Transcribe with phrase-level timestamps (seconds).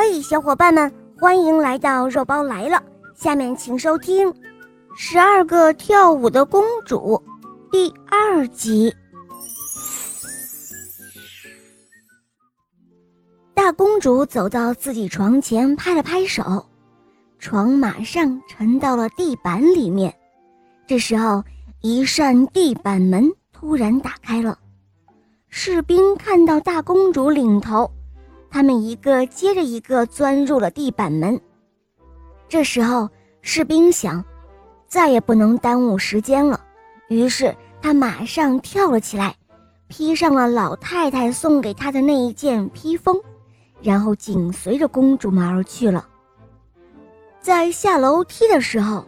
[0.00, 2.80] 嘿，小伙伴们，欢迎来到肉包来了。
[3.16, 4.32] 下面请收听
[4.96, 7.20] 《十二个跳舞的公主》
[7.72, 8.94] 第二集。
[13.52, 16.64] 大公主走到自己床前，拍了拍手，
[17.40, 20.14] 床马上沉到了地板里面。
[20.86, 21.42] 这时候，
[21.80, 24.56] 一扇地板门突然打开了，
[25.48, 27.90] 士兵看到大公主领头。
[28.50, 31.40] 他们一个接着一个钻入了地板门。
[32.48, 33.08] 这时候，
[33.42, 34.24] 士兵想，
[34.86, 36.60] 再也不能耽误时间了，
[37.08, 39.34] 于是他马上跳了起来，
[39.86, 43.20] 披上了老太太送给他的那一件披风，
[43.82, 46.08] 然后紧随着公主们而去了。
[47.40, 49.04] 在下楼梯的时候，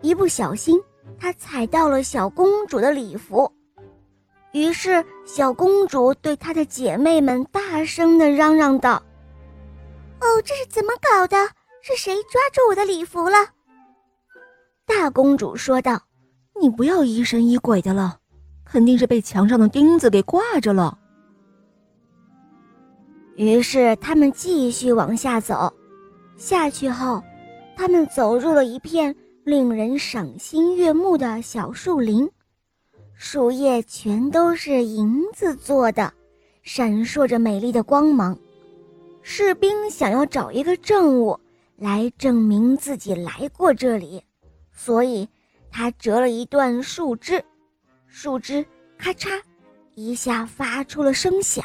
[0.00, 0.80] 一不小心，
[1.18, 3.50] 他踩到了小公主的礼服。
[4.52, 9.00] 于是，小公主对她的姐妹们大声的嚷嚷道
[10.20, 11.36] ：“哦，这是怎么搞的？
[11.82, 13.36] 是谁抓住我的礼服了？”
[14.84, 16.00] 大公主说道
[16.60, 18.18] ：“你不要疑神疑鬼的了，
[18.64, 20.98] 肯定是被墙上的钉子给挂着了。”
[23.36, 25.72] 于是他们继续往下走。
[26.36, 27.22] 下去后，
[27.76, 32.28] 他们走入了一片令人赏心悦目的小树林。
[33.22, 36.10] 树叶全都是银子做的，
[36.62, 38.36] 闪烁着美丽的光芒。
[39.20, 41.38] 士兵想要找一个证物
[41.76, 44.24] 来证明自己来过这里，
[44.72, 45.28] 所以
[45.70, 47.44] 他折了一段树枝，
[48.06, 48.64] 树枝
[48.96, 49.38] 咔嚓
[49.94, 51.62] 一下发出了声响。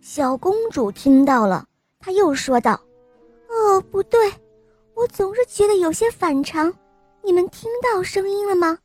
[0.00, 1.64] 小公主听到了，
[2.00, 2.72] 她又说道
[3.48, 4.18] ：“哦，不对，
[4.94, 6.74] 我总是觉得有些反常。
[7.22, 8.76] 你们听到声音了吗？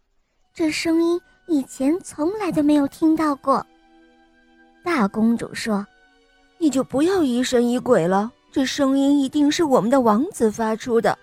[0.53, 1.19] 这声音……”
[1.51, 3.65] 以前从来都没有听到过。
[4.85, 5.85] 大公主说
[6.57, 11.17] ：“你就不要疑神疑鬼了，这声音一定是我们的王子发出的，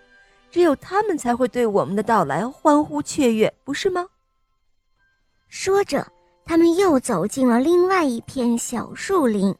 [0.50, 4.06] 只有他们才会对我们的到来欢呼雀跃，不是吗？”
[5.48, 6.06] 说着，
[6.44, 9.54] 他们又走进了另外一片小树林，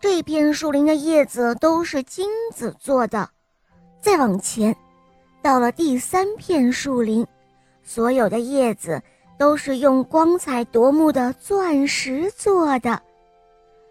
[0.00, 3.28] 这片树林的叶子都是金子做的。
[4.00, 4.74] 再往前，
[5.42, 7.26] 到了第三片树林，
[7.82, 9.02] 所有的叶子。
[9.38, 13.00] 都是用光彩夺目的钻石做的。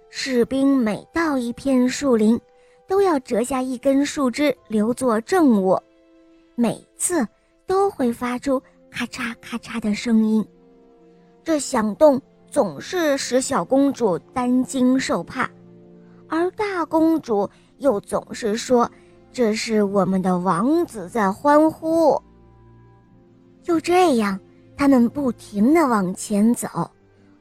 [0.10, 2.40] 士兵每到一片树林，
[2.88, 5.80] 都要折下一根树枝留作证物，
[6.56, 7.28] 每次
[7.68, 10.46] 都会发出咔嚓咔嚓的声音。
[11.44, 15.50] 这响动总是使小公主担惊受怕，
[16.28, 18.90] 而大公主又总是说
[19.32, 22.20] ：“这是我们的王子在欢呼。”
[23.62, 24.40] 就这样。
[24.78, 26.68] 他们不停地往前走，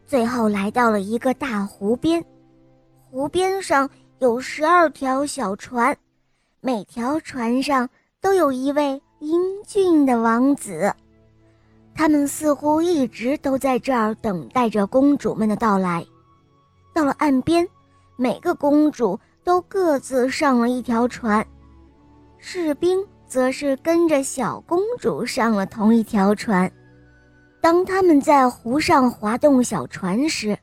[0.06, 2.25] 最后来到了一个大湖边。
[3.11, 5.97] 湖边上有十二条小船，
[6.61, 7.89] 每条船上
[8.21, 10.93] 都有一位英俊的王子。
[11.95, 16.05] 他们似乎一直都在这儿等待着公主们的到来。
[16.93, 17.69] 到了岸边，
[18.16, 21.47] 每个公主都各自上了一条船，
[22.39, 26.71] 士兵则是跟着小公主上了同一条船。
[27.64, 30.58] 当他们在湖上划动小船时，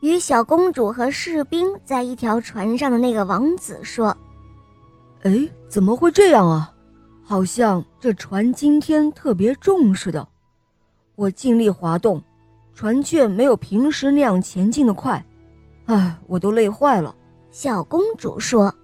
[0.00, 4.16] 与小公主和士兵在一条船上的那个王子说
[5.24, 6.72] ：“哎，怎么会这样啊？
[7.22, 10.26] 好像这船今天特别重似的。
[11.14, 12.22] 我尽力划动，
[12.72, 15.22] 船却没有平时那样前进的快。
[15.84, 17.14] 哎，我都累坏了。”
[17.52, 18.74] 小公主说：“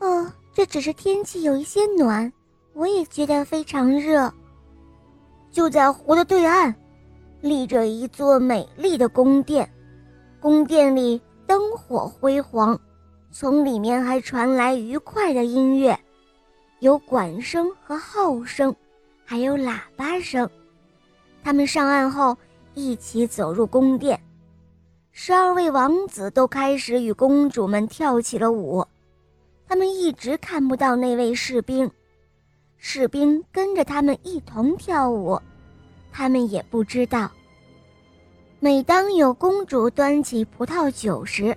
[0.00, 2.30] 哦，这只是天气有一些暖，
[2.74, 4.30] 我也觉得非常热。”
[5.50, 6.74] 就在湖的对岸，
[7.40, 9.68] 立着一座美丽的宫殿，
[10.40, 12.78] 宫殿里灯火辉煌，
[13.32, 15.98] 从里面还传来愉快的音乐，
[16.78, 18.74] 有管声和号声，
[19.24, 20.48] 还有喇叭声。
[21.42, 22.36] 他们上岸后，
[22.74, 24.20] 一起走入宫殿，
[25.10, 28.86] 十二位王子都开始与公主们跳起了舞，
[29.66, 31.90] 他们一直看不到那位士兵。
[32.82, 35.38] 士兵跟着他们一同跳舞，
[36.10, 37.30] 他们也不知道。
[38.58, 41.54] 每当有公主端起葡萄酒时，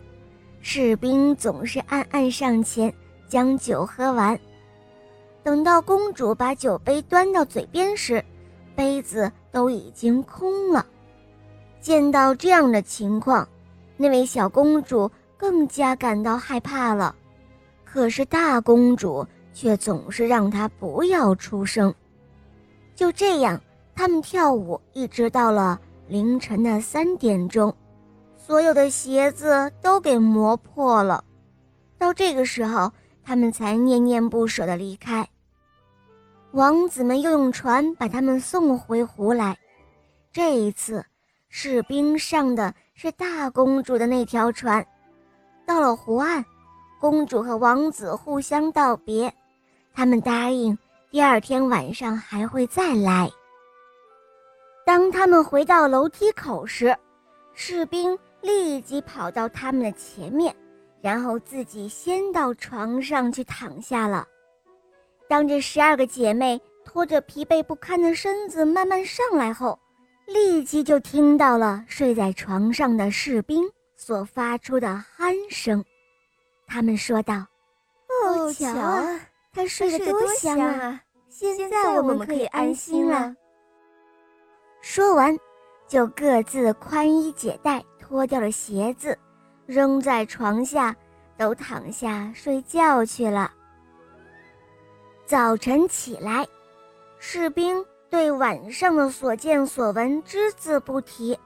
[0.60, 2.94] 士兵总是暗暗上前
[3.30, 4.38] 将酒喝完。
[5.44, 8.24] 等到公主把酒杯端到嘴边时，
[8.76, 10.86] 杯子都已经空了。
[11.80, 13.48] 见到这样的情况，
[13.96, 17.16] 那位小公主更加感到害怕了。
[17.86, 19.26] 可是大公主。
[19.54, 21.94] 却总是让他不要出声。
[22.96, 23.62] 就这样，
[23.96, 27.74] 他们跳舞一直到了凌晨的三点钟，
[28.38, 31.24] 所有的鞋子都给磨破了。
[31.98, 32.92] 到这个时候，
[33.24, 35.28] 他们才念念不舍地离开。
[36.52, 39.58] 王子们又用船把他们送回湖来。
[40.32, 41.04] 这一次，
[41.50, 44.86] 士兵上的是大公主的那条船。
[45.66, 46.44] 到了湖岸，
[47.00, 49.34] 公主和王子互相道别，
[49.94, 50.78] 他们答应
[51.12, 53.30] 第二天晚上还会再来。
[54.86, 56.96] 当他们回到楼梯口时，
[57.54, 60.54] 士兵立即跑到他们的前面，
[61.02, 64.28] 然后自己先到床上去躺下了。
[65.30, 69.80] 当这十二个姐妹拖着疲惫不堪的身子慢慢上来后，
[70.28, 73.64] 立即就听到了睡在床上的士兵
[73.96, 75.84] 所发出的鼾声。
[76.68, 77.46] 他们说道
[78.26, 79.20] ：“哦，瞧啊，
[79.54, 81.00] 他睡得多香啊！
[81.30, 83.36] 现在我们可以安心了。”
[84.82, 85.38] 说完，
[85.88, 89.18] 就各自宽衣解带，脱掉了鞋子，
[89.66, 90.96] 扔在床下，
[91.38, 93.52] 都躺下睡觉去了。
[95.26, 96.46] 早晨起来，
[97.18, 101.38] 士兵对晚上的所见所闻只字不提，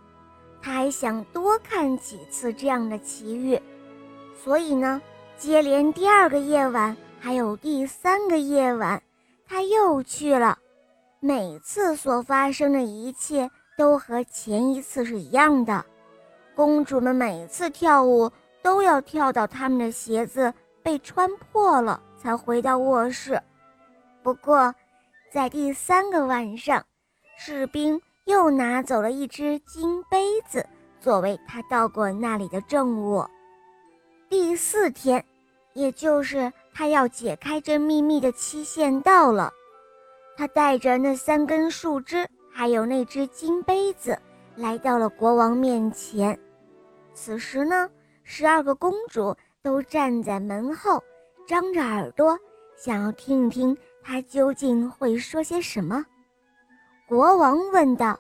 [0.62, 3.62] 他还想多看几次这样的奇遇，
[4.44, 5.02] 所以呢，
[5.38, 9.02] 接连第二个夜晚还有第三个夜晚，
[9.46, 10.58] 他又去了。
[11.20, 15.84] 每次所发生的一切都和前一次是一样的，
[16.56, 18.32] 公主们每次跳舞
[18.62, 20.54] 都要跳到她们的鞋子
[20.84, 23.42] 被穿破了才回到卧室。
[24.22, 24.74] 不过，
[25.32, 26.86] 在第三个晚上，
[27.38, 30.66] 士兵又拿走了一只金杯子
[31.00, 33.26] 作为他到过那里的证物。
[34.30, 35.24] 第四天，
[35.74, 39.52] 也就是他要解开这秘密的期限到了。
[40.38, 44.16] 他带着那三根树枝，还有那只金杯子，
[44.56, 46.40] 来到了国王面前。
[47.16, 47.90] 此时呢，
[48.24, 51.04] 十二个公主都站在门后，
[51.48, 52.38] 张着耳朵，
[52.78, 56.06] 想要听一听他究竟会说些什么。
[57.08, 58.20] 国王问道：“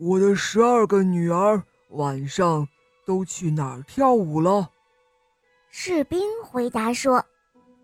[0.00, 2.66] 我的十二个女儿晚上
[3.06, 4.68] 都去哪儿跳舞了？”
[5.70, 7.24] 士兵回答说：“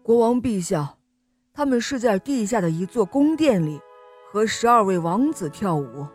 [0.02, 0.94] 国王陛下。”
[1.52, 3.78] 他们是在地下的一座宫殿里，
[4.32, 6.06] 和十二位王子跳舞。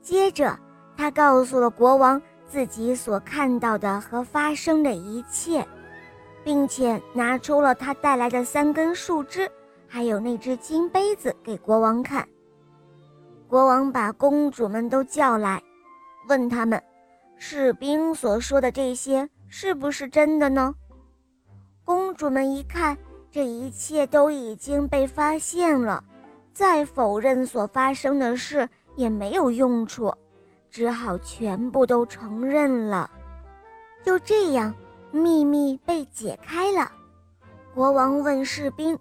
[0.00, 0.56] 接着，
[0.96, 5.66] 他告诉了国王自己所看到的和发生的一切，
[6.44, 9.50] 并且拿出了他带来的三根树枝，
[9.88, 12.28] 还有那只金杯子给国王看。
[13.48, 15.60] 国王把公主们都叫来，
[16.28, 16.80] 问他们：
[17.36, 20.74] 士兵所说的这些是不是真的呢？
[21.84, 22.96] 公主们一看。
[23.34, 26.04] 这一切都已经被发现了，
[26.52, 30.12] 再否认所发生的事也没有用处，
[30.68, 33.10] 只好全部都承认了。
[34.04, 34.74] 就这样，
[35.10, 36.92] 秘密被解开了。
[37.74, 38.98] 国王问士兵：“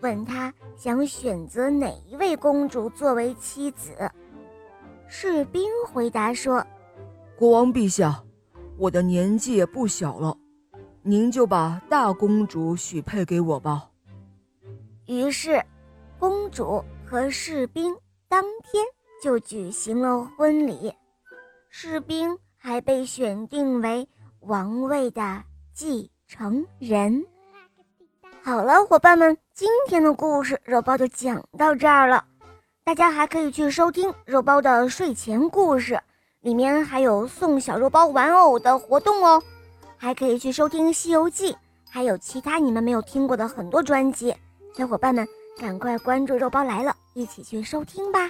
[0.00, 3.90] 问他想选择哪一位公主作为妻子？”
[5.08, 6.64] 士兵回答说
[7.36, 8.22] ：“国王陛下，
[8.78, 10.38] 我的年纪也不小了。”
[11.04, 13.88] 您就把大公主许配给我吧。
[15.06, 15.60] 于是，
[16.18, 17.92] 公主和士兵
[18.28, 18.84] 当天
[19.20, 20.94] 就举行了婚礼，
[21.68, 24.08] 士兵还被选定为
[24.40, 25.42] 王位的
[25.74, 27.26] 继承人。
[28.44, 32.24] 好了，伙伴们，今天的故事肉包就讲到这儿了。
[32.84, 36.00] 大家还可以去收听肉包的睡前故事，
[36.40, 39.42] 里面还有送小肉包玩偶的活动哦。
[40.02, 41.52] 还可以去收听《西游记》，
[41.88, 44.34] 还有其他你们没有听过的很多专辑，
[44.76, 45.24] 小伙伴们
[45.56, 48.28] 赶快关注“肉包来了”，一起去收听吧。